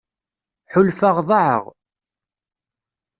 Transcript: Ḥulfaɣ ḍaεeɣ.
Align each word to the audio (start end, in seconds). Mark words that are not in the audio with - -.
Ḥulfaɣ 0.73 1.17
ḍaεeɣ. 1.29 1.63